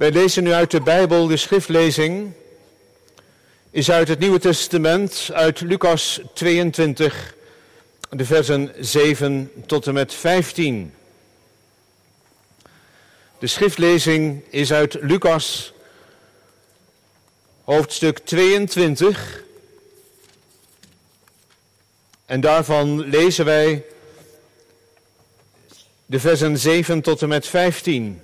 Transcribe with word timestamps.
Wij 0.00 0.10
lezen 0.10 0.42
nu 0.42 0.52
uit 0.52 0.70
de 0.70 0.80
Bijbel, 0.80 1.26
de 1.26 1.36
schriftlezing 1.36 2.32
is 3.70 3.90
uit 3.90 4.08
het 4.08 4.18
Nieuwe 4.18 4.38
Testament, 4.38 5.30
uit 5.32 5.60
Lucas 5.60 6.20
22, 6.34 7.34
de 8.10 8.24
versen 8.24 8.72
7 8.78 9.52
tot 9.66 9.86
en 9.86 9.94
met 9.94 10.14
15. 10.14 10.94
De 13.38 13.46
schriftlezing 13.46 14.42
is 14.50 14.72
uit 14.72 14.96
Lucas, 15.00 15.72
hoofdstuk 17.64 18.18
22. 18.18 19.42
En 22.26 22.40
daarvan 22.40 23.00
lezen 23.00 23.44
wij 23.44 23.84
de 26.06 26.20
versen 26.20 26.58
7 26.58 27.00
tot 27.00 27.22
en 27.22 27.28
met 27.28 27.46
15. 27.46 28.20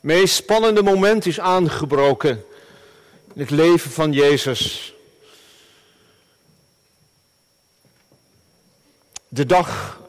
Meest 0.00 0.34
spannende 0.34 0.82
moment 0.82 1.26
is 1.26 1.40
aangebroken 1.40 2.44
in 3.34 3.40
het 3.40 3.50
leven 3.50 3.90
van 3.90 4.12
Jezus. 4.12 4.94
De 9.28 9.46
dag 9.46 10.00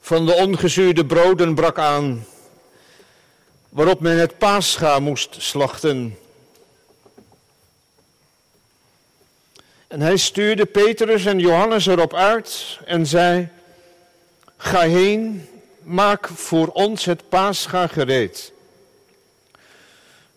van 0.00 0.26
de 0.26 0.34
ongezuurde 0.34 1.06
broden 1.06 1.54
brak 1.54 1.78
aan, 1.78 2.26
waarop 3.68 4.00
men 4.00 4.18
het 4.18 4.38
paascha 4.38 4.98
moest 4.98 5.36
slachten. 5.38 6.18
En 9.86 10.00
hij 10.00 10.16
stuurde 10.16 10.66
Petrus 10.66 11.24
en 11.24 11.38
Johannes 11.38 11.86
erop 11.86 12.14
uit 12.14 12.78
en 12.84 13.06
zei, 13.06 13.48
ga 14.56 14.80
heen, 14.80 15.48
maak 15.82 16.28
voor 16.28 16.66
ons 16.66 17.04
het 17.04 17.28
paascha 17.28 17.86
gereed 17.86 18.52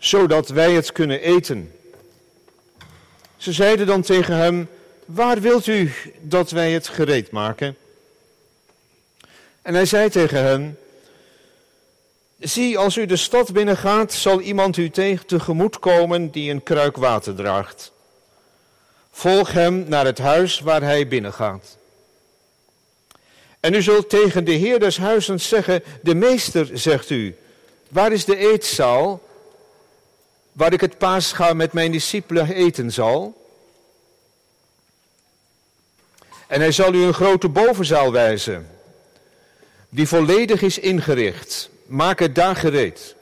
zodat 0.01 0.49
wij 0.49 0.71
het 0.71 0.91
kunnen 0.91 1.21
eten. 1.21 1.71
Ze 3.37 3.51
zeiden 3.51 3.87
dan 3.87 4.01
tegen 4.01 4.35
hem, 4.35 4.69
waar 5.05 5.41
wilt 5.41 5.67
u 5.67 5.93
dat 6.21 6.51
wij 6.51 6.71
het 6.71 6.87
gereed 6.87 7.31
maken? 7.31 7.77
En 9.61 9.73
hij 9.73 9.85
zei 9.85 10.09
tegen 10.09 10.43
hen, 10.43 10.77
zie, 12.39 12.77
als 12.77 12.97
u 12.97 13.05
de 13.05 13.15
stad 13.15 13.53
binnengaat, 13.53 14.13
zal 14.13 14.39
iemand 14.39 14.77
u 14.77 14.89
tegen 14.89 15.25
tegemoet 15.25 15.79
komen 15.79 16.31
die 16.31 16.51
een 16.51 16.63
kruik 16.63 16.97
water 16.97 17.35
draagt. 17.35 17.91
Volg 19.11 19.51
hem 19.51 19.85
naar 19.87 20.05
het 20.05 20.17
huis 20.17 20.59
waar 20.59 20.81
hij 20.81 21.07
binnengaat. 21.07 21.77
En 23.59 23.73
u 23.73 23.81
zult 23.81 24.09
tegen 24.09 24.43
de 24.43 24.51
heer 24.51 24.79
des 24.79 24.97
huizens 24.97 25.47
zeggen, 25.47 25.83
de 26.01 26.15
meester, 26.15 26.69
zegt 26.73 27.09
u, 27.09 27.35
waar 27.89 28.11
is 28.11 28.25
de 28.25 28.37
eetzaal 28.37 29.29
waar 30.51 30.73
ik 30.73 30.81
het 30.81 30.97
paascha 30.97 31.53
met 31.53 31.73
mijn 31.73 31.91
discipelen 31.91 32.53
eten 32.53 32.91
zal. 32.91 33.39
En 36.47 36.59
hij 36.59 36.71
zal 36.71 36.93
u 36.93 37.03
een 37.03 37.13
grote 37.13 37.49
bovenzaal 37.49 38.11
wijzen, 38.11 38.69
die 39.89 40.07
volledig 40.07 40.61
is 40.61 40.79
ingericht. 40.79 41.69
Maak 41.85 42.19
het 42.19 42.35
daar 42.35 42.55
gereed. 42.55 43.15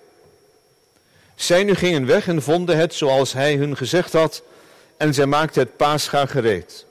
Zij 1.36 1.64
nu 1.64 1.76
gingen 1.76 2.06
weg 2.06 2.28
en 2.28 2.42
vonden 2.42 2.78
het 2.78 2.94
zoals 2.94 3.34
hij 3.34 3.56
hun 3.56 3.78
gezegd 3.78 4.14
had, 4.14 4.44
en 4.98 5.14
zij 5.14 5.26
maakten 5.26 5.62
het 5.62 5.78
paascha 5.78 6.26
gereed. 6.26 6.86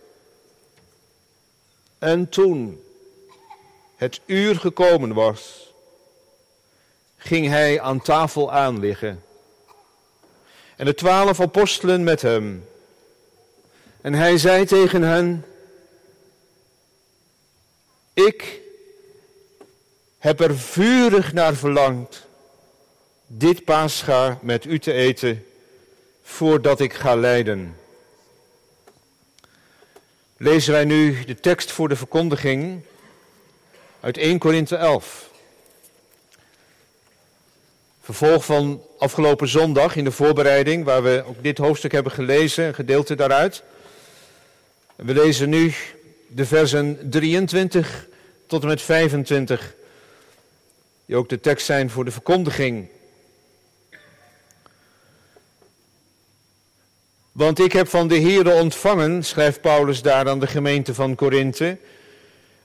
En 1.99 2.29
toen 2.29 2.83
het 3.97 4.21
uur 4.27 4.57
gekomen 4.57 5.15
was, 5.15 5.73
ging 7.17 7.49
hij 7.49 7.81
aan 7.81 8.03
tafel 8.03 8.53
aanliggen 8.53 9.23
en 10.79 10.85
de 10.85 10.95
twaalf 10.95 11.41
apostelen 11.41 12.05
met 12.05 12.23
hem. 12.23 12.69
En 14.01 14.15
hij 14.15 14.39
zei 14.39 14.65
tegen 14.65 15.03
hen, 15.03 15.45
ik 18.15 18.61
heb 20.19 20.41
er 20.41 20.59
vurig 20.59 21.33
naar 21.33 21.55
verlangd 21.55 22.27
dit 23.27 23.65
paascha 23.65 24.39
met 24.43 24.65
u 24.65 24.79
te 24.79 24.93
eten 24.93 25.47
voordat 26.23 26.81
ik 26.81 26.93
ga 26.93 27.17
lijden. 27.17 27.77
Lezen 30.37 30.73
wij 30.73 30.85
nu 30.85 31.25
de 31.25 31.41
tekst 31.41 31.71
voor 31.71 31.89
de 31.89 31.97
verkondiging 31.97 32.81
uit 34.01 34.17
1 34.17 34.39
Korinthe 34.39 34.77
11. 34.77 35.28
Vervolg 38.09 38.45
van 38.45 38.83
afgelopen 38.99 39.49
zondag 39.49 39.97
in 39.97 40.05
de 40.05 40.11
voorbereiding, 40.11 40.85
waar 40.85 41.03
we 41.03 41.25
ook 41.27 41.43
dit 41.43 41.59
hoofdstuk 41.59 41.93
hebben 41.93 42.13
gelezen, 42.13 42.67
een 42.67 42.75
gedeelte 42.75 43.15
daaruit. 43.15 43.63
We 44.97 45.13
lezen 45.13 45.49
nu 45.49 45.75
de 46.27 46.47
versen 46.47 47.11
23 47.11 48.07
tot 48.47 48.63
en 48.63 48.69
met 48.69 48.83
25, 48.83 49.75
die 51.07 51.17
ook 51.17 51.29
de 51.29 51.41
tekst 51.41 51.67
zijn 51.67 51.91
voor 51.91 52.05
de 52.05 52.11
verkondiging. 52.11 52.89
Want 57.33 57.59
ik 57.59 57.73
heb 57.73 57.89
van 57.89 58.09
de 58.09 58.21
Here 58.21 58.53
ontvangen, 58.53 59.25
schrijft 59.25 59.61
Paulus 59.61 60.03
daar 60.03 60.29
aan 60.29 60.41
de 60.41 60.47
gemeente 60.47 60.95
van 60.95 61.15
Korinthe, 61.15 61.79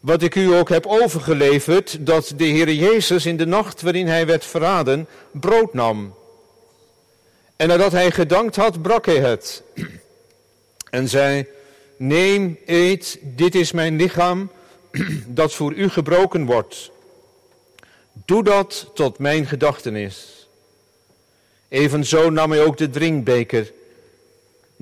wat 0.03 0.21
ik 0.21 0.35
u 0.35 0.53
ook 0.53 0.69
heb 0.69 0.85
overgeleverd, 0.85 2.05
dat 2.05 2.33
de 2.35 2.43
Heer 2.43 2.73
Jezus 2.73 3.25
in 3.25 3.37
de 3.37 3.45
nacht 3.45 3.81
waarin 3.81 4.07
hij 4.07 4.25
werd 4.25 4.45
verraden, 4.45 5.07
brood 5.31 5.73
nam. 5.73 6.15
En 7.55 7.67
nadat 7.67 7.91
hij 7.91 8.11
gedankt 8.11 8.55
had, 8.55 8.81
brak 8.81 9.05
hij 9.05 9.19
het. 9.19 9.63
En 10.89 11.09
zei, 11.09 11.45
neem, 11.97 12.57
eet, 12.65 13.19
dit 13.21 13.55
is 13.55 13.71
mijn 13.71 13.95
lichaam, 13.95 14.51
dat 15.27 15.53
voor 15.53 15.73
u 15.73 15.89
gebroken 15.89 16.45
wordt. 16.45 16.91
Doe 18.25 18.43
dat 18.43 18.91
tot 18.93 19.19
mijn 19.19 19.45
gedachtenis. 19.45 20.47
Evenzo 21.67 22.29
nam 22.29 22.51
hij 22.51 22.63
ook 22.63 22.77
de 22.77 22.89
drinkbeker 22.89 23.71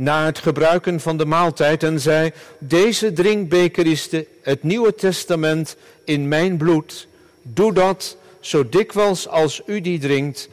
na 0.01 0.25
het 0.25 0.39
gebruiken 0.39 0.99
van 0.99 1.17
de 1.17 1.25
maaltijd 1.25 1.83
en 1.83 1.99
zei, 1.99 2.31
deze 2.59 3.13
drinkbeker 3.13 3.85
is 3.85 4.09
de, 4.09 4.27
het 4.41 4.63
Nieuwe 4.63 4.95
Testament 4.95 5.75
in 6.03 6.27
mijn 6.27 6.57
bloed. 6.57 7.07
Doe 7.41 7.73
dat 7.73 8.17
zo 8.39 8.69
dikwijls 8.69 9.27
als 9.27 9.61
u 9.65 9.81
die 9.81 9.99
drinkt 9.99 10.49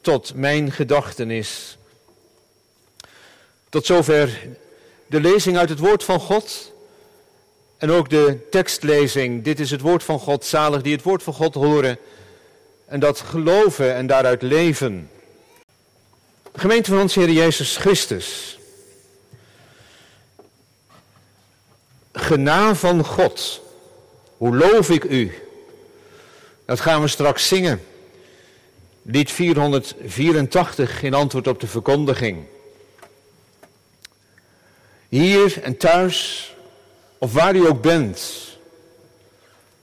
tot 0.00 0.34
mijn 0.34 0.72
gedachtenis. 0.72 1.78
Tot 3.68 3.86
zover 3.86 4.48
de 5.06 5.20
lezing 5.20 5.56
uit 5.56 5.68
het 5.68 5.78
woord 5.78 6.04
van 6.04 6.20
God 6.20 6.72
en 7.78 7.90
ook 7.90 8.10
de 8.10 8.38
tekstlezing. 8.50 9.44
Dit 9.44 9.60
is 9.60 9.70
het 9.70 9.80
woord 9.80 10.02
van 10.02 10.18
God, 10.18 10.44
zalig 10.44 10.82
die 10.82 10.92
het 10.92 11.02
woord 11.02 11.22
van 11.22 11.34
God 11.34 11.54
horen 11.54 11.98
en 12.86 13.00
dat 13.00 13.20
geloven 13.20 13.94
en 13.94 14.06
daaruit 14.06 14.42
leven. 14.42 15.10
Gemeente 16.54 16.90
van 16.90 17.00
ons 17.00 17.14
Heer 17.14 17.30
Jezus 17.30 17.76
Christus. 17.76 18.56
Genaam 22.12 22.74
van 22.76 23.04
God, 23.04 23.60
hoe 24.36 24.56
loof 24.56 24.90
ik 24.90 25.04
u? 25.04 25.32
Dat 26.64 26.80
gaan 26.80 27.00
we 27.00 27.08
straks 27.08 27.48
zingen. 27.48 27.82
Lied 29.02 29.30
484 29.30 31.02
in 31.02 31.14
antwoord 31.14 31.46
op 31.46 31.60
de 31.60 31.66
verkondiging. 31.66 32.44
Hier 35.08 35.62
en 35.62 35.76
thuis, 35.76 36.54
of 37.18 37.32
waar 37.32 37.54
u 37.54 37.66
ook 37.68 37.82
bent, 37.82 38.20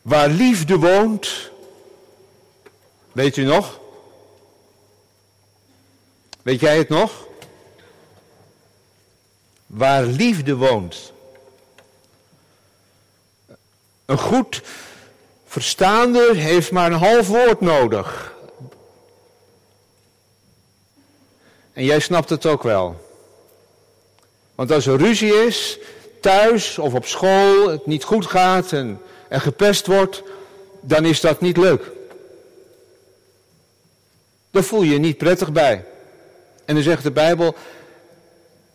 waar 0.01 0.29
liefde 0.29 0.77
woont, 0.77 1.51
weet 3.11 3.37
u 3.37 3.43
nog? 3.43 3.79
Weet 6.41 6.59
jij 6.59 6.77
het 6.77 6.89
nog? 6.89 7.27
Waar 9.65 10.03
liefde 10.03 10.55
woont. 10.55 11.13
Een 14.09 14.17
goed 14.17 14.61
verstaander 15.45 16.35
heeft 16.35 16.71
maar 16.71 16.91
een 16.91 16.97
half 16.97 17.27
woord 17.27 17.61
nodig. 17.61 18.35
En 21.73 21.85
jij 21.85 21.99
snapt 21.99 22.29
het 22.29 22.45
ook 22.45 22.63
wel. 22.63 23.07
Want 24.55 24.71
als 24.71 24.85
er 24.85 24.97
ruzie 24.97 25.45
is, 25.45 25.79
thuis 26.21 26.77
of 26.77 26.93
op 26.93 27.05
school, 27.05 27.69
het 27.69 27.85
niet 27.85 28.03
goed 28.03 28.25
gaat 28.25 28.71
en, 28.71 29.01
en 29.27 29.41
gepest 29.41 29.87
wordt, 29.87 30.23
dan 30.81 31.05
is 31.05 31.21
dat 31.21 31.41
niet 31.41 31.57
leuk. 31.57 31.91
Daar 34.51 34.63
voel 34.63 34.81
je 34.81 34.91
je 34.91 34.99
niet 34.99 35.17
prettig 35.17 35.51
bij. 35.51 35.85
En 36.65 36.73
dan 36.75 36.83
zegt 36.83 37.03
de 37.03 37.11
Bijbel, 37.11 37.55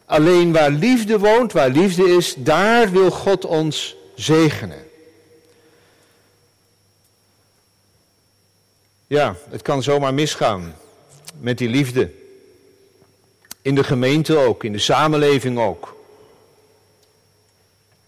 alleen 0.04 0.52
waar 0.52 0.70
liefde 0.70 1.18
woont, 1.18 1.52
waar 1.52 1.70
liefde 1.70 2.04
is, 2.04 2.34
daar 2.36 2.90
wil 2.90 3.10
God 3.10 3.44
ons 3.44 3.96
zegenen. 4.14 4.83
Ja, 9.06 9.36
het 9.48 9.62
kan 9.62 9.82
zomaar 9.82 10.14
misgaan 10.14 10.74
met 11.40 11.58
die 11.58 11.68
liefde. 11.68 12.10
In 13.62 13.74
de 13.74 13.84
gemeente 13.84 14.36
ook, 14.36 14.64
in 14.64 14.72
de 14.72 14.78
samenleving 14.78 15.58
ook. 15.58 15.96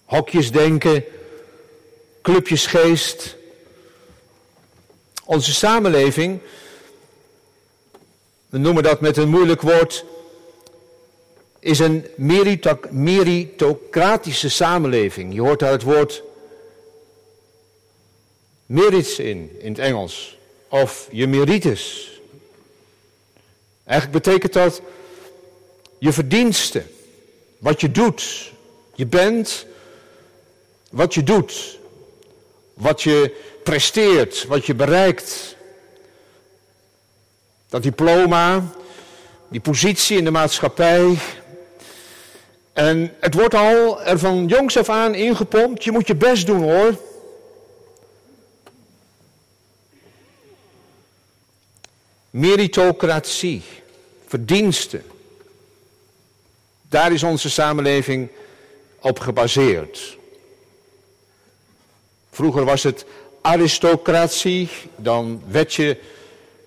Hokjes 0.04 0.52
denken, 0.52 1.04
clubjesgeest. 2.22 3.37
Onze 5.25 5.54
samenleving, 5.54 6.40
we 8.49 8.58
noemen 8.58 8.82
dat 8.82 9.00
met 9.00 9.16
een 9.16 9.28
moeilijk 9.28 9.62
woord, 9.62 10.04
is 11.58 11.78
een 11.78 12.06
meritocratische 12.90 14.50
samenleving. 14.50 15.34
Je 15.34 15.40
hoort 15.40 15.58
daar 15.58 15.72
het 15.72 15.82
woord 15.82 16.22
merits 18.66 19.19
in, 19.19 19.56
in 19.60 19.69
het 19.69 19.78
Engels. 19.78 20.35
Of 20.68 21.08
je 21.10 21.26
meritus. 21.26 22.10
Eigenlijk 23.84 24.24
betekent 24.24 24.52
dat 24.52 24.82
je 25.98 26.12
verdiensten. 26.12 26.86
Wat 27.58 27.80
je 27.80 27.90
doet. 27.90 28.52
Je 28.94 29.06
bent 29.06 29.66
wat 30.90 31.14
je 31.14 31.22
doet. 31.22 31.78
Wat 32.74 33.02
je 33.02 33.34
presteert. 33.62 34.46
Wat 34.46 34.66
je 34.66 34.74
bereikt. 34.74 35.56
Dat 37.68 37.82
diploma. 37.82 38.64
Die 39.48 39.60
positie 39.60 40.18
in 40.18 40.24
de 40.24 40.30
maatschappij. 40.30 41.18
En 42.72 43.14
het 43.20 43.34
wordt 43.34 43.54
al 43.54 44.02
er 44.02 44.18
van 44.18 44.46
jongs 44.46 44.78
af 44.78 44.88
aan 44.88 45.14
ingepompt. 45.14 45.84
Je 45.84 45.92
moet 45.92 46.06
je 46.06 46.14
best 46.14 46.46
doen 46.46 46.62
hoor. 46.62 47.05
Meritocratie, 52.36 53.62
verdiensten. 54.26 55.02
Daar 56.88 57.12
is 57.12 57.22
onze 57.22 57.50
samenleving 57.50 58.28
op 59.00 59.18
gebaseerd. 59.18 60.16
Vroeger 62.30 62.64
was 62.64 62.82
het 62.82 63.04
aristocratie, 63.40 64.68
dan 64.96 65.42
werd 65.48 65.74
je 65.74 65.96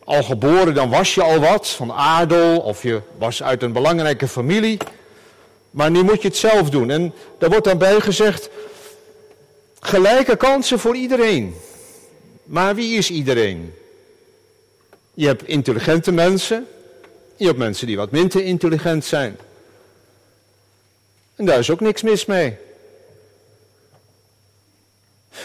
al 0.04 0.24
geboren, 0.24 0.74
dan 0.74 0.90
was 0.90 1.14
je 1.16 1.24
al 1.24 1.40
wat, 1.40 1.68
van 1.68 1.92
adel 1.92 2.60
of 2.60 2.84
je 2.84 3.02
was 3.18 3.44
uit 3.44 3.64
een 3.64 3.74
belangrijke 3.74 4.28
familie. 4.28 4.78
Maar 5.72 5.92
nu 5.92 6.04
moet 6.04 6.22
je 6.22 6.28
het 6.28 6.38
zelf 6.38 6.70
doen. 6.70 6.90
En 6.90 7.14
daar 7.38 7.50
wordt 7.50 7.66
dan 7.66 7.78
bij 7.78 8.00
gezegd, 8.00 8.50
gelijke 9.80 10.36
kansen 10.36 10.80
voor 10.80 10.96
iedereen. 10.96 11.56
Maar 12.44 12.76
wie 12.76 12.98
is 12.98 13.10
iedereen? 13.10 13.74
Je 15.20 15.26
hebt 15.26 15.48
intelligente 15.48 16.12
mensen, 16.12 16.68
je 17.36 17.46
hebt 17.46 17.58
mensen 17.58 17.88
die 17.88 17.98
wat 17.98 18.12
minder 18.12 18.44
intelligent 18.44 19.06
zijn. 19.06 19.38
En 21.36 21.46
daar 21.46 21.60
is 21.60 21.70
ook 21.70 21.80
niks 21.80 22.02
mis 22.02 22.26
mee. 22.26 22.58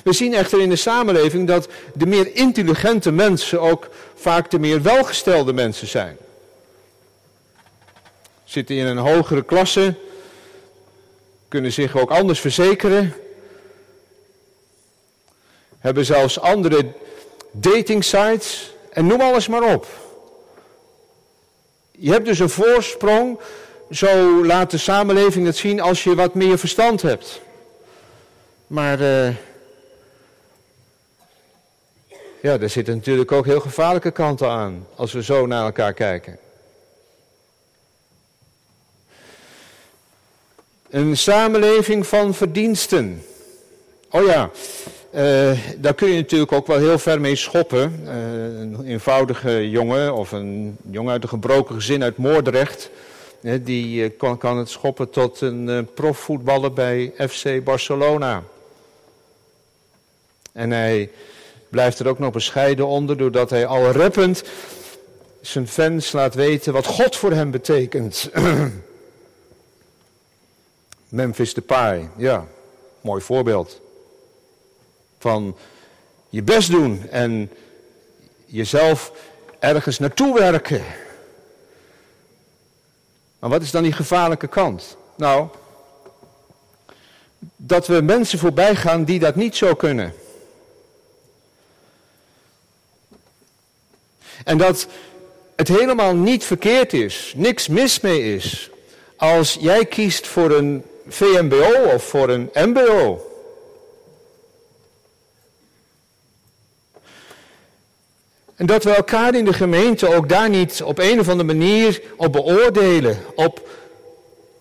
We 0.04 0.12
zien 0.12 0.34
echter 0.34 0.60
in 0.60 0.68
de 0.68 0.76
samenleving 0.76 1.46
dat 1.46 1.68
de 1.94 2.06
meer 2.06 2.36
intelligente 2.36 3.10
mensen 3.10 3.60
ook 3.60 3.88
vaak 4.14 4.50
de 4.50 4.58
meer 4.58 4.82
welgestelde 4.82 5.52
mensen 5.52 5.86
zijn. 5.86 6.16
Zitten 8.44 8.76
in 8.76 8.86
een 8.86 8.98
hogere 8.98 9.42
klasse, 9.42 9.94
kunnen 11.48 11.72
zich 11.72 11.96
ook 11.96 12.10
anders 12.10 12.40
verzekeren, 12.40 13.14
hebben 15.78 16.04
zelfs 16.04 16.40
andere 16.40 16.92
dating 17.52 18.04
sites 18.04 18.73
en 18.94 19.06
noem 19.06 19.20
alles 19.20 19.48
maar 19.48 19.74
op. 19.74 19.86
Je 21.90 22.10
hebt 22.10 22.24
dus 22.24 22.38
een 22.38 22.50
voorsprong, 22.50 23.38
zo 23.90 24.44
laat 24.44 24.70
de 24.70 24.78
samenleving 24.78 25.46
het 25.46 25.56
zien 25.56 25.80
als 25.80 26.04
je 26.04 26.14
wat 26.14 26.34
meer 26.34 26.58
verstand 26.58 27.02
hebt. 27.02 27.40
Maar 28.66 29.00
uh, 29.00 29.28
ja, 32.40 32.58
daar 32.58 32.68
zitten 32.68 32.94
natuurlijk 32.94 33.32
ook 33.32 33.44
heel 33.44 33.60
gevaarlijke 33.60 34.10
kanten 34.10 34.48
aan 34.48 34.86
als 34.94 35.12
we 35.12 35.22
zo 35.22 35.46
naar 35.46 35.64
elkaar 35.64 35.92
kijken. 35.92 36.38
Een 40.90 41.16
samenleving 41.16 42.06
van 42.06 42.34
verdiensten. 42.34 43.24
Oh 44.10 44.26
ja, 44.26 44.50
uh, 45.14 45.58
daar 45.78 45.94
kun 45.94 46.08
je 46.08 46.14
natuurlijk 46.14 46.52
ook 46.52 46.66
wel 46.66 46.78
heel 46.78 46.98
ver 46.98 47.20
mee 47.20 47.36
schoppen. 47.36 48.00
Uh, 48.04 48.12
een 48.60 48.84
eenvoudige 48.84 49.70
jongen 49.70 50.14
of 50.14 50.32
een 50.32 50.76
jongen 50.90 51.12
uit 51.12 51.22
een 51.22 51.28
gebroken 51.28 51.74
gezin 51.74 52.02
uit 52.02 52.16
Moordrecht. 52.16 52.90
die 53.40 54.04
uh, 54.04 54.10
kan, 54.18 54.38
kan, 54.38 54.58
het 54.58 54.68
schoppen 54.68 55.10
tot 55.10 55.40
een 55.40 55.88
profvoetballer 55.94 56.72
bij 56.72 57.12
FC 57.28 57.64
Barcelona. 57.64 58.42
En 60.52 60.70
hij 60.70 61.10
blijft 61.68 61.98
er 61.98 62.08
ook 62.08 62.18
nog 62.18 62.32
bescheiden 62.32 62.86
onder, 62.86 63.16
doordat 63.16 63.50
hij 63.50 63.66
al 63.66 63.90
rappend 63.90 64.44
zijn 65.40 65.68
fans 65.68 66.12
laat 66.12 66.34
weten 66.34 66.72
wat 66.72 66.86
God 66.86 67.16
voor 67.16 67.32
hem 67.32 67.50
betekent. 67.50 68.30
Memphis 71.08 71.54
Depay, 71.54 72.08
ja, 72.16 72.46
mooi 73.00 73.22
voorbeeld. 73.22 73.82
Van 75.24 75.56
je 76.28 76.42
best 76.42 76.70
doen 76.70 77.08
en 77.10 77.50
jezelf 78.46 79.12
ergens 79.58 79.98
naartoe 79.98 80.38
werken. 80.38 80.84
Maar 83.38 83.50
wat 83.50 83.62
is 83.62 83.70
dan 83.70 83.82
die 83.82 83.92
gevaarlijke 83.92 84.46
kant? 84.46 84.96
Nou, 85.16 85.48
dat 87.56 87.86
we 87.86 88.00
mensen 88.00 88.38
voorbij 88.38 88.76
gaan 88.76 89.04
die 89.04 89.18
dat 89.18 89.34
niet 89.34 89.56
zo 89.56 89.74
kunnen. 89.74 90.14
En 94.44 94.58
dat 94.58 94.86
het 95.56 95.68
helemaal 95.68 96.14
niet 96.14 96.44
verkeerd 96.44 96.92
is, 96.92 97.32
niks 97.36 97.68
mis 97.68 98.00
mee 98.00 98.34
is, 98.34 98.70
als 99.16 99.56
jij 99.60 99.86
kiest 99.86 100.26
voor 100.26 100.50
een 100.50 100.84
VMBO 101.08 101.92
of 101.94 102.04
voor 102.04 102.28
een 102.28 102.50
MBO. 102.54 103.32
En 108.56 108.66
dat 108.66 108.84
we 108.84 108.90
elkaar 108.90 109.34
in 109.34 109.44
de 109.44 109.52
gemeente 109.52 110.14
ook 110.14 110.28
daar 110.28 110.50
niet 110.50 110.82
op 110.82 110.98
een 110.98 111.20
of 111.20 111.28
andere 111.28 111.54
manier 111.54 112.02
op 112.16 112.32
beoordelen. 112.32 113.18
Op 113.34 113.68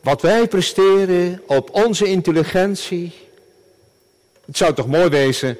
wat 0.01 0.21
wij 0.21 0.47
presteren, 0.47 1.41
op 1.47 1.69
onze 1.71 2.05
intelligentie. 2.05 3.13
Het 4.45 4.57
zou 4.57 4.73
toch 4.73 4.87
mooi 4.87 5.09
wezen 5.09 5.57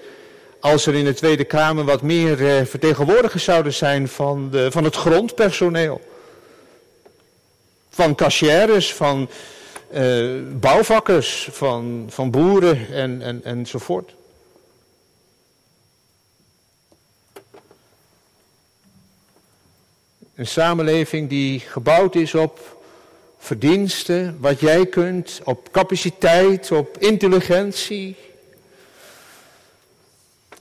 als 0.60 0.86
er 0.86 0.94
in 0.94 1.06
de 1.06 1.14
Tweede 1.14 1.44
Kamer 1.44 1.84
wat 1.84 2.02
meer 2.02 2.48
eh, 2.48 2.66
vertegenwoordigers 2.66 3.44
zouden 3.44 3.74
zijn 3.74 4.08
van, 4.08 4.50
de, 4.52 4.72
van 4.72 4.84
het 4.84 4.96
grondpersoneel. 4.96 6.02
Van 7.90 8.16
cashiers, 8.16 8.94
van 8.94 9.30
uh, 9.94 10.42
bouwvakkers, 10.60 11.50
van, 11.52 12.06
van 12.10 12.32
boeren 12.32 12.88
en, 12.92 13.22
en, 13.22 13.42
enzovoort. 13.44 14.14
Een 20.36 20.48
samenleving 20.48 21.30
die 21.30 21.60
gebouwd 21.60 22.16
is 22.16 22.36
op 22.36 22.82
verdiensten, 23.38 24.38
wat 24.40 24.60
jij 24.60 24.86
kunt, 24.86 25.42
op 25.44 25.72
capaciteit, 25.72 26.72
op 26.72 26.98
intelligentie. 26.98 28.16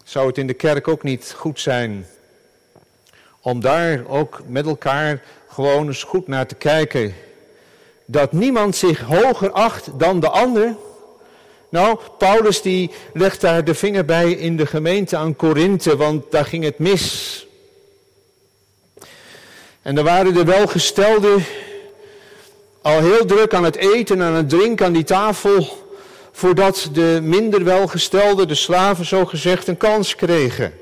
Zou 0.04 0.26
het 0.26 0.38
in 0.38 0.46
de 0.46 0.54
kerk 0.54 0.88
ook 0.88 1.02
niet 1.02 1.34
goed 1.36 1.60
zijn 1.60 2.06
om 3.40 3.60
daar 3.60 4.06
ook 4.06 4.42
met 4.46 4.66
elkaar 4.66 5.22
gewoon 5.48 5.86
eens 5.86 6.02
goed 6.02 6.28
naar 6.28 6.46
te 6.46 6.54
kijken? 6.54 7.14
Dat 8.04 8.32
niemand 8.32 8.76
zich 8.76 9.00
hoger 9.00 9.50
acht 9.50 9.98
dan 9.98 10.20
de 10.20 10.28
ander. 10.28 10.76
Nou, 11.68 11.98
Paulus 12.18 12.62
die 12.62 12.90
legt 13.12 13.40
daar 13.40 13.64
de 13.64 13.74
vinger 13.74 14.04
bij 14.04 14.32
in 14.32 14.56
de 14.56 14.66
gemeente 14.66 15.16
aan 15.16 15.36
Korinthe, 15.36 15.96
want 15.96 16.30
daar 16.30 16.44
ging 16.44 16.64
het 16.64 16.78
mis. 16.78 17.41
En 19.82 19.96
er 19.96 20.04
waren 20.04 20.34
de 20.34 20.44
welgestelden 20.44 21.44
al 22.82 23.00
heel 23.00 23.24
druk 23.24 23.54
aan 23.54 23.64
het 23.64 23.76
eten 23.76 24.20
en 24.20 24.26
aan 24.26 24.34
het 24.34 24.48
drinken 24.48 24.86
aan 24.86 24.92
die 24.92 25.04
tafel, 25.04 25.86
voordat 26.32 26.88
de 26.92 27.18
minder 27.22 27.64
welgestelden, 27.64 28.48
de 28.48 28.54
slaven 28.54 29.04
zo 29.04 29.24
gezegd, 29.24 29.68
een 29.68 29.76
kans 29.76 30.14
kregen. 30.14 30.72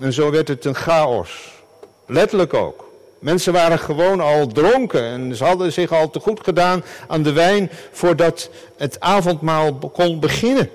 En 0.00 0.12
zo 0.12 0.30
werd 0.30 0.48
het 0.48 0.64
een 0.64 0.74
chaos. 0.74 1.52
Letterlijk 2.06 2.54
ook. 2.54 2.92
Mensen 3.18 3.52
waren 3.52 3.78
gewoon 3.78 4.20
al 4.20 4.46
dronken 4.46 5.02
en 5.02 5.36
ze 5.36 5.44
hadden 5.44 5.72
zich 5.72 5.92
al 5.92 6.10
te 6.10 6.20
goed 6.20 6.40
gedaan 6.42 6.84
aan 7.08 7.22
de 7.22 7.32
wijn 7.32 7.70
voordat 7.92 8.50
het 8.76 9.00
avondmaal 9.00 9.74
kon 9.92 10.20
beginnen. 10.20 10.70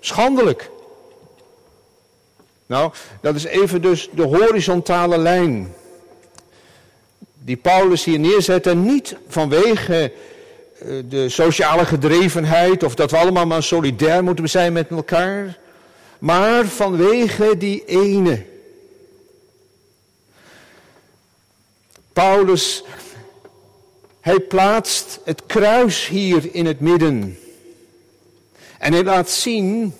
Schandelijk. 0.00 0.70
Nou, 2.68 2.92
dat 3.20 3.34
is 3.34 3.44
even 3.44 3.82
dus 3.82 4.08
de 4.12 4.22
horizontale 4.22 5.18
lijn 5.18 5.74
die 7.38 7.56
Paulus 7.56 8.04
hier 8.04 8.18
neerzet 8.18 8.66
en 8.66 8.82
niet 8.82 9.16
vanwege 9.28 10.12
eh, 10.78 10.88
de 11.08 11.28
sociale 11.28 11.84
gedrevenheid 11.84 12.82
of 12.82 12.94
dat 12.94 13.10
we 13.10 13.16
allemaal 13.16 13.46
maar 13.46 13.62
solidair 13.62 14.24
moeten 14.24 14.48
zijn 14.48 14.72
met 14.72 14.90
elkaar, 14.90 15.58
maar 16.18 16.66
vanwege 16.66 17.56
die 17.56 17.84
ene. 17.84 18.44
Paulus, 22.12 22.84
hij 24.20 24.40
plaatst 24.40 25.20
het 25.24 25.42
kruis 25.46 26.08
hier 26.08 26.48
in 26.54 26.66
het 26.66 26.80
midden. 26.80 27.38
En 28.78 28.92
hij 28.92 29.04
laat 29.04 29.30
zien 29.30 29.94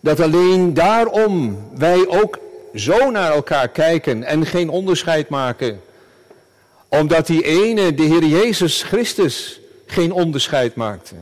dat 0.00 0.20
alleen 0.20 0.74
daarom 0.74 1.64
wij 1.74 2.08
ook 2.08 2.38
zo 2.74 3.10
naar 3.10 3.32
elkaar 3.32 3.68
kijken 3.68 4.24
en 4.24 4.46
geen 4.46 4.68
onderscheid 4.68 5.28
maken. 5.28 5.82
Omdat 6.88 7.26
die 7.26 7.44
ene, 7.44 7.94
de 7.94 8.02
Heer 8.02 8.24
Jezus 8.24 8.82
Christus, 8.82 9.60
geen 9.86 10.12
onderscheid 10.12 10.74
maakte. 10.74 11.14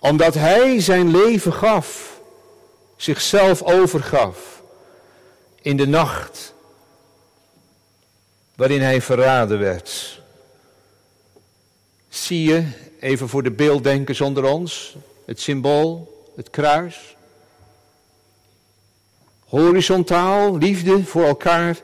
Omdat 0.00 0.34
Hij 0.34 0.80
zijn 0.80 1.10
leven 1.10 1.52
gaf, 1.52 2.20
zichzelf 2.96 3.62
overgaf 3.62 4.62
in 5.62 5.76
de 5.76 5.86
nacht 5.86 6.54
waarin 8.54 8.80
Hij 8.80 9.02
verraden 9.02 9.58
werd. 9.58 10.20
Zie 12.08 12.48
je, 12.48 12.64
even 13.00 13.28
voor 13.28 13.42
de 13.42 13.50
beelddenkers 13.50 14.20
onder 14.20 14.44
ons, 14.44 14.96
het 15.26 15.40
symbool 15.40 16.13
het 16.36 16.50
kruis. 16.50 17.16
Horizontaal, 19.44 20.56
liefde 20.58 21.04
voor 21.04 21.24
elkaar. 21.24 21.78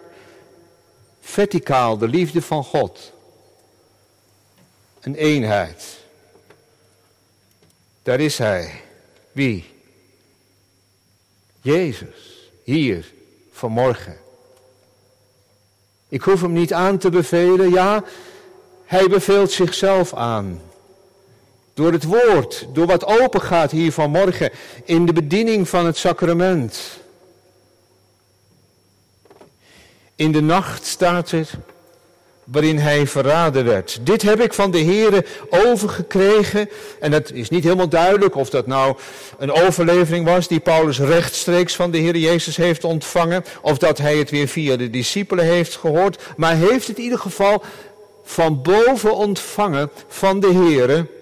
Verticaal, 1.21 1.99
de 1.99 2.09
liefde 2.09 2.43
van 2.43 2.65
God. 2.65 3.13
Een 5.01 5.15
eenheid. 5.15 5.99
Daar 8.03 8.21
is 8.21 8.39
Hij. 8.39 8.83
Wie? 9.33 9.65
Jezus. 11.61 12.51
Hier, 12.65 13.13
vanmorgen. 13.53 14.19
Ik 16.09 16.23
hoef 16.23 16.41
hem 16.41 16.53
niet 16.53 16.73
aan 16.73 16.99
te 16.99 17.11
bevelen. 17.11 17.71
Ja, 17.71 18.05
hij 18.85 19.09
beveelt 19.09 19.51
zichzelf 19.51 20.15
aan. 20.15 20.61
Door 21.81 21.93
het 21.93 22.05
woord, 22.05 22.67
door 22.73 22.87
wat 22.87 23.07
open 23.07 23.41
gaat 23.41 23.71
hier 23.71 23.93
vanmorgen 23.93 24.51
in 24.85 25.07
de 25.07 25.13
bediening 25.13 25.69
van 25.69 25.87
het 25.87 25.97
sacrament. 25.97 27.01
In 30.15 30.33
de 30.33 30.41
nacht 30.41 30.87
staat 30.87 31.31
er 31.31 31.49
waarin 32.45 32.79
hij 32.79 33.07
verraden 33.07 33.65
werd. 33.65 33.99
Dit 34.03 34.23
heb 34.23 34.41
ik 34.41 34.55
van 34.55 34.71
de 34.71 34.79
Heere 34.79 35.25
overgekregen. 35.51 36.69
En 36.99 37.13
het 37.13 37.33
is 37.33 37.49
niet 37.49 37.65
helemaal 37.65 37.89
duidelijk 37.89 38.35
of 38.35 38.51
dat 38.51 38.67
nou 38.67 38.97
een 39.39 39.53
overlevering 39.53 40.25
was 40.25 40.49
die 40.49 40.61
Paulus 40.61 40.99
rechtstreeks 40.99 41.77
van 41.77 41.91
de 41.91 41.99
Heer 41.99 42.17
Jezus 42.17 42.57
heeft 42.57 42.85
ontvangen. 42.85 43.45
Of 43.63 43.79
dat 43.79 43.99
hij 43.99 44.17
het 44.17 44.31
weer 44.31 44.49
via 44.49 44.77
de 44.77 44.91
discipelen 44.91 45.45
heeft 45.45 45.77
gehoord. 45.77 46.23
Maar 46.37 46.57
heeft 46.57 46.87
het 46.87 46.97
in 46.97 47.05
ieder 47.05 47.19
geval 47.19 47.63
van 48.25 48.63
boven 48.63 49.17
ontvangen 49.17 49.91
van 50.09 50.41
de 50.41 50.53
Heere. 50.53 51.19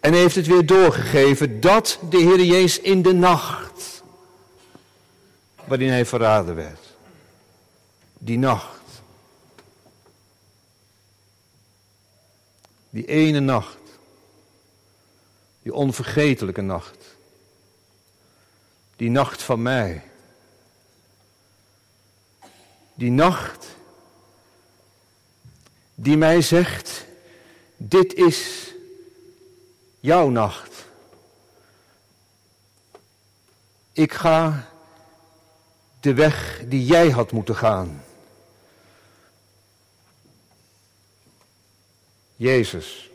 En 0.00 0.12
heeft 0.12 0.34
het 0.34 0.46
weer 0.46 0.66
doorgegeven 0.66 1.60
dat 1.60 1.98
de 2.08 2.16
Heer 2.16 2.44
Jezus 2.44 2.80
in 2.80 3.02
de 3.02 3.12
nacht, 3.12 4.02
waarin 5.64 5.88
hij 5.88 6.06
verraden 6.06 6.54
werd, 6.54 6.80
die 8.18 8.38
nacht, 8.38 8.80
die 12.90 13.06
ene 13.06 13.40
nacht, 13.40 13.78
die 15.62 15.74
onvergetelijke 15.74 16.60
nacht, 16.60 17.16
die 18.96 19.10
nacht 19.10 19.42
van 19.42 19.62
mij, 19.62 20.02
die 22.94 23.10
nacht 23.10 23.66
die 25.94 26.16
mij 26.16 26.42
zegt, 26.42 27.04
dit 27.76 28.14
is 28.14 28.69
jouw 30.00 30.28
nacht. 30.28 30.84
Ik 33.92 34.12
ga 34.12 34.68
de 36.00 36.14
weg 36.14 36.62
die 36.66 36.84
jij 36.84 37.10
had 37.10 37.32
moeten 37.32 37.56
gaan. 37.56 38.04
Jezus, 42.36 43.10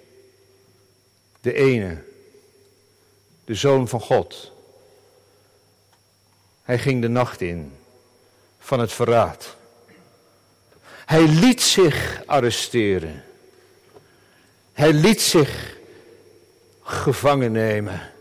de 1.41 1.53
ene, 1.53 2.03
de 3.45 3.55
Zoon 3.55 3.87
van 3.87 3.99
God. 4.01 4.51
Hij 6.63 6.79
ging 6.79 7.01
de 7.01 7.07
nacht 7.07 7.41
in 7.41 7.77
van 8.59 8.79
het 8.79 8.91
verraad. 8.91 9.55
Hij 11.05 11.27
liet 11.27 11.61
zich 11.61 12.23
arresteren. 12.25 13.23
Hij 14.73 14.93
liet 14.93 15.21
zich 15.21 15.74
gevangen 16.85 17.51
nemen. 17.51 18.11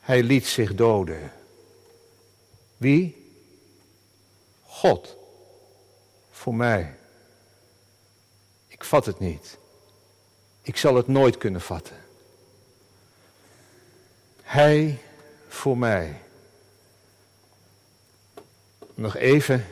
Hij 0.00 0.22
liet 0.22 0.46
zich 0.46 0.74
doden. 0.74 1.32
Wie? 2.76 3.32
God. 4.62 5.16
Voor 6.30 6.54
mij. 6.54 6.94
Ik 8.66 8.84
vat 8.84 9.06
het 9.06 9.18
niet. 9.18 9.58
Ik 10.62 10.76
zal 10.76 10.94
het 10.94 11.08
nooit 11.08 11.38
kunnen 11.38 11.60
vatten. 11.60 11.96
Hij 14.42 14.98
voor 15.48 15.78
mij. 15.78 16.20
Nog 18.94 19.16
even 19.16 19.66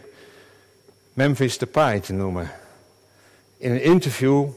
Memphis 1.12 1.58
Depay 1.58 2.00
te 2.00 2.12
noemen. 2.12 2.50
In 3.56 3.70
een 3.70 3.82
interview 3.82 4.48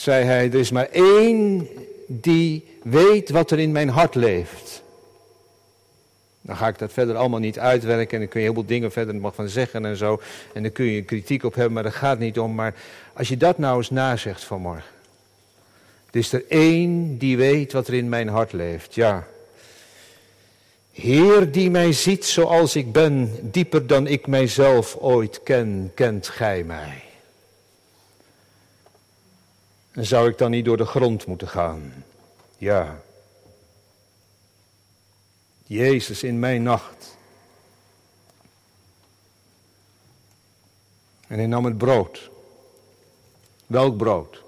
zei 0.00 0.24
hij, 0.24 0.44
er 0.44 0.54
is 0.54 0.70
maar 0.70 0.88
één 0.90 1.68
die 2.06 2.64
weet 2.82 3.30
wat 3.30 3.50
er 3.50 3.58
in 3.58 3.72
mijn 3.72 3.88
hart 3.88 4.14
leeft. 4.14 4.82
Dan 6.40 6.56
ga 6.56 6.68
ik 6.68 6.78
dat 6.78 6.92
verder 6.92 7.16
allemaal 7.16 7.40
niet 7.40 7.58
uitwerken 7.58 8.12
en 8.12 8.18
dan 8.18 8.28
kun 8.28 8.40
je 8.40 8.46
heel 8.46 8.54
veel 8.54 8.66
dingen 8.66 8.92
verder 8.92 9.14
nog 9.14 9.34
van 9.34 9.48
zeggen 9.48 9.84
en 9.84 9.96
zo. 9.96 10.20
En 10.54 10.62
dan 10.62 10.72
kun 10.72 10.84
je 10.84 11.02
kritiek 11.02 11.44
op 11.44 11.54
hebben, 11.54 11.72
maar 11.72 11.82
dat 11.82 11.94
gaat 11.94 12.18
niet 12.18 12.38
om. 12.38 12.54
Maar 12.54 12.74
als 13.12 13.28
je 13.28 13.36
dat 13.36 13.58
nou 13.58 13.76
eens 13.76 13.90
nazegt 13.90 14.44
vanmorgen. 14.44 14.96
Er 16.10 16.18
is 16.18 16.32
er 16.32 16.44
één 16.48 17.18
die 17.18 17.36
weet 17.36 17.72
wat 17.72 17.88
er 17.88 17.94
in 17.94 18.08
mijn 18.08 18.28
hart 18.28 18.52
leeft, 18.52 18.94
ja. 18.94 19.26
Heer 20.92 21.52
die 21.52 21.70
mij 21.70 21.92
ziet 21.92 22.24
zoals 22.24 22.76
ik 22.76 22.92
ben, 22.92 23.32
dieper 23.40 23.86
dan 23.86 24.06
ik 24.06 24.26
mijzelf 24.26 24.96
ooit 24.96 25.42
ken, 25.42 25.90
kent 25.94 26.28
gij 26.28 26.64
mij. 26.64 27.07
En 29.98 30.06
zou 30.06 30.28
ik 30.28 30.38
dan 30.38 30.50
niet 30.50 30.64
door 30.64 30.76
de 30.76 30.84
grond 30.84 31.26
moeten 31.26 31.48
gaan? 31.48 32.04
Ja. 32.58 33.00
Jezus 35.64 36.22
in 36.22 36.38
mijn 36.38 36.62
nacht. 36.62 37.16
En 41.26 41.38
hij 41.38 41.46
nam 41.46 41.64
het 41.64 41.78
brood. 41.78 42.30
Welk 43.66 43.96
brood? 43.96 44.42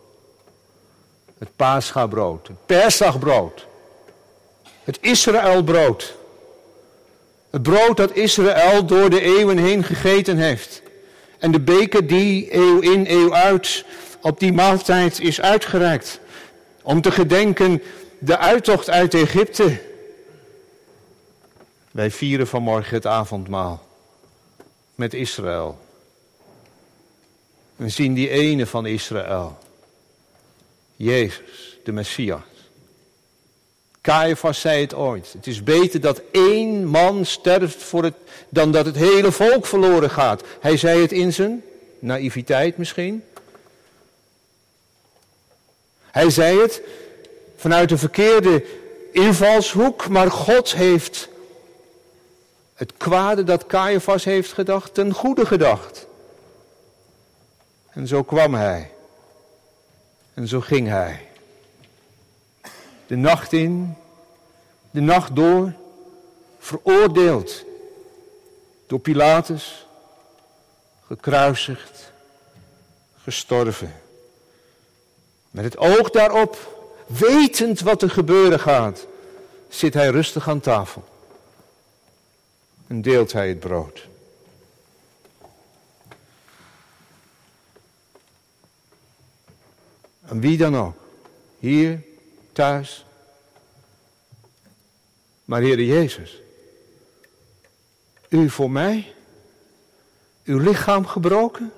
Het 1.39 1.57
Paschabrood, 1.57 2.47
het 2.47 2.67
Persagbrood, 2.67 3.67
het 4.85 4.99
Israëlbrood. 5.01 6.15
Het 7.51 7.63
brood 7.63 7.97
dat 7.97 8.13
Israël 8.13 8.87
door 8.87 9.11
de 9.11 9.21
eeuwen 9.21 9.59
heen 9.59 9.85
gegeten 9.85 10.37
heeft. 10.37 10.83
En 11.39 11.53
de 11.53 11.61
beker 11.61 12.07
die 12.07 12.55
eeuw 12.55 12.81
in, 12.81 13.11
eeuw 13.11 13.35
uit 13.35 13.85
op 14.21 14.41
die 14.41 14.53
maaltijd 14.53 15.21
is 15.21 15.41
uitgereikt. 15.41 16.21
Om 16.83 17.01
te 17.01 17.11
gedenken 17.11 17.83
de 18.19 18.39
uittocht 18.39 18.91
uit 18.91 19.15
Egypte. 19.15 19.81
Wij 21.91 22.11
vieren 22.11 22.47
vanmorgen 22.47 22.95
het 22.95 23.07
avondmaal 23.07 23.87
met 24.95 25.15
Israël. 25.15 25.79
We 27.77 27.89
zien 27.89 28.15
die 28.15 28.29
ene 28.29 28.67
van 28.67 28.87
Israël. 28.87 29.59
Jezus, 30.97 31.79
de 31.85 31.93
Messias. 31.93 32.41
Caiaphas 34.01 34.61
zei 34.61 34.81
het 34.81 34.95
ooit. 34.95 35.33
Het 35.33 35.47
is 35.47 35.63
beter 35.63 36.01
dat 36.01 36.23
één 36.33 36.85
man 36.85 37.25
sterft 37.25 37.83
voor 37.83 38.05
het, 38.05 38.15
dan 38.49 38.73
dat 38.73 38.87
het 38.87 38.97
hele 38.97 39.33
volk 39.33 39.67
verloren 39.67 40.11
gaat. 40.11 40.43
Hij 40.61 40.77
zei 40.77 41.01
het 41.01 41.13
in 41.13 41.33
zijn 41.33 41.63
naïviteit 41.99 42.77
misschien. 42.77 43.25
Hij 46.11 46.31
zei 46.31 46.61
het 46.61 46.83
vanuit 47.57 47.91
een 47.91 47.99
verkeerde 47.99 48.65
invalshoek, 49.13 50.09
maar 50.09 50.31
God 50.31 50.75
heeft 50.75 51.29
het 52.75 52.93
kwade 52.97 53.45
dat 53.45 53.67
Caiaphas 53.67 54.25
heeft 54.25 54.53
gedacht, 54.53 54.95
ten 54.95 55.13
goede 55.13 55.47
gedacht. 55.47 56.07
En 57.91 58.07
zo 58.07 58.23
kwam 58.23 58.55
hij. 58.55 58.91
En 60.35 60.49
zo 60.49 60.61
ging 60.61 60.89
hij. 60.89 61.29
De 63.07 63.17
nacht 63.17 63.53
in, 63.53 63.97
de 64.91 65.01
nacht 65.01 65.37
door, 65.37 65.73
veroordeeld 66.59 67.65
door 68.87 68.99
Pilatus, 68.99 69.87
gekruisigd, 71.07 72.13
gestorven. 73.23 73.93
Met 75.51 75.65
het 75.65 75.77
oog 75.77 76.11
daarop, 76.11 76.85
wetend 77.07 77.81
wat 77.81 78.03
er 78.03 78.11
gebeuren 78.11 78.61
gaat, 78.61 79.07
zit 79.69 79.95
hij 79.95 80.09
rustig 80.09 80.49
aan 80.49 80.61
tafel 80.61 81.05
en 82.87 83.03
deelt 83.03 83.33
hij 83.33 83.49
het 83.49 83.61
brood. 83.61 84.09
En 90.21 90.41
wie 90.41 90.57
dan 90.57 90.77
ook, 90.77 90.97
hier, 91.59 92.03
thuis. 92.53 93.05
Maar 95.45 95.61
Heer 95.61 95.83
Jezus, 95.83 96.41
u 98.29 98.51
voor 98.51 98.71
mij, 98.71 99.15
uw 100.45 100.59
lichaam 100.59 101.07
gebroken? 101.07 101.73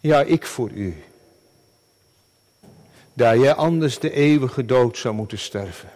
Ja, 0.00 0.22
ik 0.22 0.46
voor 0.46 0.70
u. 0.70 1.04
Daar 3.20 3.38
jij 3.38 3.54
anders 3.54 3.98
de 3.98 4.10
eeuwige 4.10 4.64
dood 4.64 4.98
zou 4.98 5.14
moeten 5.14 5.38
sterven. 5.38 5.90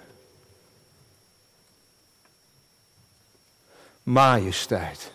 Majesteit. 4.03 5.11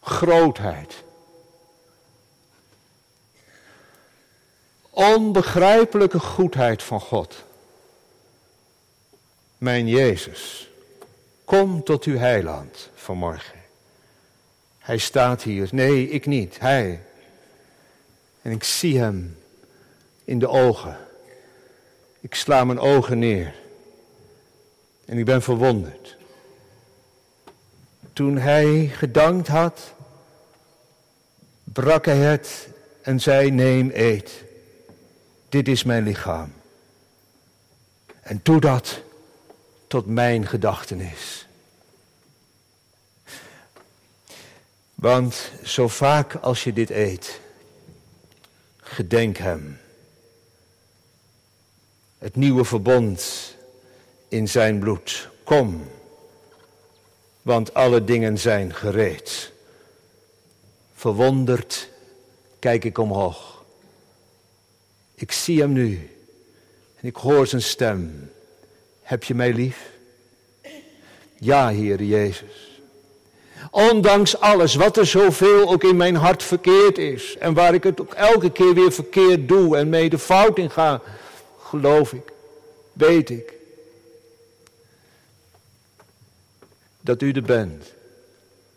Grootheid. 0.00 1.02
Onbegrijpelijke 4.90 6.18
goedheid 6.20 6.82
van 6.82 7.00
God. 7.00 7.44
Mijn 9.58 9.88
Jezus, 9.88 10.70
kom 11.44 11.84
tot 11.84 12.04
uw 12.04 12.16
heiland 12.16 12.90
vanmorgen. 12.94 13.60
Hij 14.78 14.98
staat 14.98 15.42
hier. 15.42 15.68
Nee, 15.70 16.08
ik 16.08 16.26
niet. 16.26 16.58
Hij. 16.58 17.02
En 18.42 18.50
ik 18.50 18.64
zie 18.64 18.98
hem 18.98 19.36
in 20.28 20.38
de 20.38 20.48
ogen. 20.48 20.96
Ik 22.20 22.34
sla 22.34 22.64
mijn 22.64 22.78
ogen 22.78 23.18
neer. 23.18 23.54
En 25.04 25.18
ik 25.18 25.24
ben 25.24 25.42
verwonderd. 25.42 26.16
Toen 28.12 28.38
hij 28.38 28.86
gedankt 28.86 29.48
had, 29.48 29.94
brak 31.64 32.04
hij 32.04 32.16
het 32.16 32.68
en 33.02 33.20
zei: 33.20 33.50
Neem, 33.50 33.90
eet. 33.94 34.44
Dit 35.48 35.68
is 35.68 35.84
mijn 35.84 36.04
lichaam. 36.04 36.52
En 38.20 38.40
doe 38.42 38.60
dat 38.60 39.00
tot 39.86 40.06
mijn 40.06 40.46
gedachtenis. 40.46 41.46
Want 44.94 45.52
zo 45.62 45.88
vaak 45.88 46.34
als 46.34 46.64
je 46.64 46.72
dit 46.72 46.90
eet, 46.90 47.40
gedenk 48.76 49.36
hem. 49.36 49.78
Het 52.18 52.36
nieuwe 52.36 52.64
verbond 52.64 53.54
in 54.28 54.48
zijn 54.48 54.78
bloed. 54.78 55.28
Kom, 55.44 55.90
want 57.42 57.74
alle 57.74 58.04
dingen 58.04 58.38
zijn 58.38 58.74
gereed. 58.74 59.52
Verwonderd 60.94 61.88
kijk 62.58 62.84
ik 62.84 62.98
omhoog. 62.98 63.64
Ik 65.14 65.32
zie 65.32 65.60
hem 65.60 65.72
nu 65.72 66.10
en 67.00 67.08
ik 67.08 67.16
hoor 67.16 67.46
zijn 67.46 67.62
stem. 67.62 68.30
Heb 69.02 69.24
je 69.24 69.34
mij 69.34 69.52
lief? 69.52 69.90
Ja, 71.38 71.68
Heer 71.68 72.02
Jezus. 72.02 72.80
Ondanks 73.70 74.40
alles 74.40 74.74
wat 74.74 74.96
er 74.96 75.06
zoveel 75.06 75.70
ook 75.70 75.84
in 75.84 75.96
mijn 75.96 76.14
hart 76.14 76.42
verkeerd 76.42 76.98
is 76.98 77.36
en 77.38 77.54
waar 77.54 77.74
ik 77.74 77.82
het 77.82 78.00
ook 78.00 78.14
elke 78.14 78.50
keer 78.50 78.74
weer 78.74 78.92
verkeerd 78.92 79.48
doe 79.48 79.76
en 79.76 79.88
mee 79.88 80.10
de 80.10 80.18
fout 80.18 80.58
in 80.58 80.70
ga, 80.70 81.02
geloof 81.68 82.12
ik, 82.12 82.32
weet 82.92 83.30
ik 83.30 83.52
dat 87.00 87.22
u 87.22 87.32
er 87.32 87.42
bent. 87.42 87.92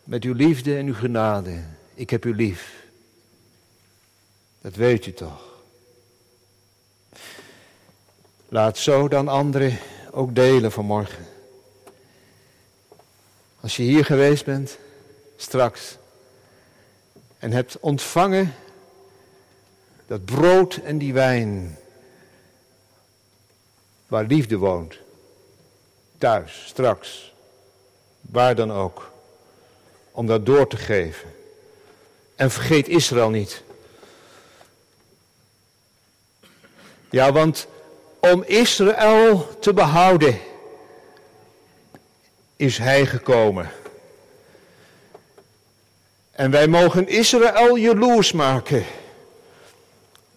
Met 0.04 0.24
uw 0.24 0.34
liefde 0.34 0.76
en 0.76 0.86
uw 0.86 0.94
genade. 0.94 1.62
Ik 1.94 2.10
heb 2.10 2.24
u 2.24 2.34
lief. 2.34 2.84
Dat 4.60 4.74
weet 4.74 5.06
u 5.06 5.12
toch. 5.12 5.60
Laat 8.48 8.78
zo 8.78 9.08
dan 9.08 9.28
anderen 9.28 9.78
ook 10.10 10.34
delen 10.34 10.72
vanmorgen. 10.72 11.26
Als 13.60 13.76
je 13.76 13.82
hier 13.82 14.04
geweest 14.04 14.44
bent, 14.44 14.78
straks, 15.36 15.96
en 17.38 17.52
hebt 17.52 17.80
ontvangen 17.80 18.54
dat 20.06 20.24
brood 20.24 20.74
en 20.74 20.98
die 20.98 21.12
wijn, 21.12 21.78
waar 24.12 24.24
liefde 24.24 24.56
woont, 24.56 24.98
thuis, 26.18 26.64
straks 26.66 27.32
waar 28.20 28.54
dan 28.54 28.72
ook, 28.72 29.10
om 30.10 30.26
dat 30.26 30.46
door 30.46 30.66
te 30.68 30.76
geven. 30.76 31.34
En 32.34 32.50
vergeet 32.50 32.88
Israël 32.88 33.30
niet. 33.30 33.62
Ja, 37.10 37.32
want 37.32 37.66
om 38.20 38.42
Israël 38.42 39.58
te 39.60 39.72
behouden 39.72 40.38
is 42.56 42.78
hij 42.78 43.06
gekomen. 43.06 43.70
En 46.30 46.50
wij 46.50 46.68
mogen 46.68 47.08
Israël 47.08 47.76
jaloers 47.76 48.32
maken 48.32 48.84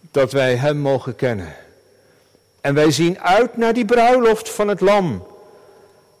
dat 0.00 0.32
wij 0.32 0.56
hem 0.56 0.78
mogen 0.78 1.16
kennen. 1.16 1.65
En 2.66 2.74
wij 2.74 2.90
zien 2.90 3.20
uit 3.20 3.56
naar 3.56 3.72
die 3.72 3.84
bruiloft 3.84 4.48
van 4.48 4.68
het 4.68 4.80
lam 4.80 5.26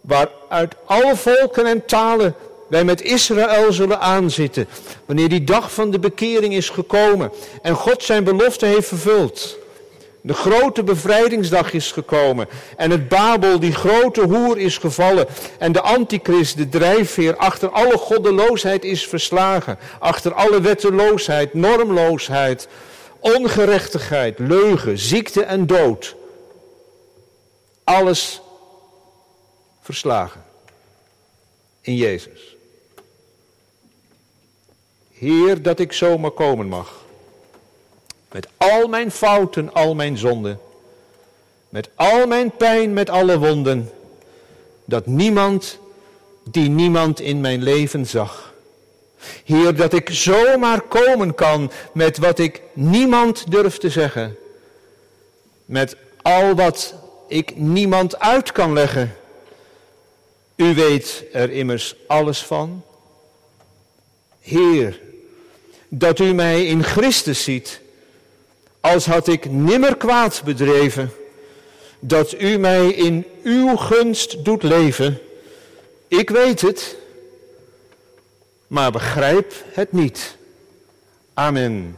waar 0.00 0.28
uit 0.48 0.74
alle 0.84 1.16
volken 1.16 1.66
en 1.66 1.84
talen 1.86 2.34
wij 2.68 2.84
met 2.84 3.02
Israël 3.02 3.72
zullen 3.72 4.00
aanzitten. 4.00 4.68
Wanneer 5.06 5.28
die 5.28 5.44
dag 5.44 5.72
van 5.72 5.90
de 5.90 5.98
bekering 5.98 6.54
is 6.54 6.68
gekomen 6.68 7.30
en 7.62 7.74
God 7.74 8.02
zijn 8.02 8.24
belofte 8.24 8.66
heeft 8.66 8.88
vervuld. 8.88 9.58
De 10.20 10.34
grote 10.34 10.82
bevrijdingsdag 10.82 11.72
is 11.72 11.92
gekomen 11.92 12.48
en 12.76 12.90
het 12.90 13.08
Babel, 13.08 13.60
die 13.60 13.74
grote 13.74 14.20
hoer, 14.20 14.58
is 14.58 14.78
gevallen. 14.78 15.26
En 15.58 15.72
de 15.72 15.80
antichrist, 15.80 16.56
de 16.56 16.68
drijfveer, 16.68 17.36
achter 17.36 17.68
alle 17.68 17.96
goddeloosheid 17.96 18.84
is 18.84 19.06
verslagen. 19.06 19.78
Achter 19.98 20.34
alle 20.34 20.60
wetteloosheid, 20.60 21.54
normloosheid, 21.54 22.68
ongerechtigheid, 23.20 24.38
leugen, 24.38 24.98
ziekte 24.98 25.42
en 25.42 25.66
dood. 25.66 26.16
Alles 27.86 28.40
verslagen. 29.80 30.44
In 31.80 31.96
Jezus. 31.96 32.56
Heer, 35.12 35.62
dat 35.62 35.78
ik 35.78 35.92
zomaar 35.92 36.30
komen 36.30 36.68
mag. 36.68 37.04
Met 38.32 38.48
al 38.56 38.88
mijn 38.88 39.10
fouten, 39.10 39.72
al 39.72 39.94
mijn 39.94 40.18
zonden. 40.18 40.60
Met 41.68 41.88
al 41.94 42.26
mijn 42.26 42.50
pijn, 42.50 42.92
met 42.92 43.10
alle 43.10 43.38
wonden. 43.38 43.90
Dat 44.84 45.06
niemand, 45.06 45.78
die 46.44 46.68
niemand 46.68 47.20
in 47.20 47.40
mijn 47.40 47.62
leven 47.62 48.06
zag. 48.06 48.54
Heer, 49.44 49.76
dat 49.76 49.92
ik 49.92 50.10
zomaar 50.10 50.80
komen 50.80 51.34
kan 51.34 51.70
met 51.92 52.18
wat 52.18 52.38
ik 52.38 52.62
niemand 52.72 53.50
durf 53.50 53.78
te 53.78 53.90
zeggen. 53.90 54.36
Met 55.64 55.96
al 56.22 56.54
wat 56.54 56.94
ik 57.28 57.56
niemand 57.56 58.18
uit 58.18 58.52
kan 58.52 58.72
leggen. 58.72 59.16
U 60.56 60.74
weet 60.74 61.24
er 61.32 61.50
immers 61.50 61.94
alles 62.06 62.42
van. 62.42 62.82
Heer, 64.40 65.00
dat 65.88 66.18
u 66.18 66.32
mij 66.32 66.66
in 66.66 66.84
Christus 66.84 67.42
ziet, 67.42 67.80
als 68.80 69.06
had 69.06 69.28
ik 69.28 69.50
nimmer 69.50 69.96
kwaad 69.96 70.42
bedreven, 70.44 71.12
dat 72.00 72.40
u 72.40 72.58
mij 72.58 72.88
in 72.88 73.26
uw 73.42 73.76
gunst 73.76 74.44
doet 74.44 74.62
leven. 74.62 75.18
Ik 76.08 76.30
weet 76.30 76.60
het, 76.60 76.96
maar 78.66 78.92
begrijp 78.92 79.54
het 79.72 79.92
niet. 79.92 80.36
Amen. 81.34 81.96